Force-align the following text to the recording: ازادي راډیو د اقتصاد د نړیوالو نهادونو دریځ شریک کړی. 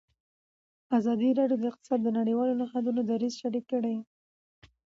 ازادي 0.97 1.29
راډیو 1.39 1.59
د 1.61 1.65
اقتصاد 1.71 1.99
د 2.03 2.07
نړیوالو 2.19 2.57
نهادونو 2.61 3.01
دریځ 3.09 3.33
شریک 3.41 3.65
کړی. 3.73 3.95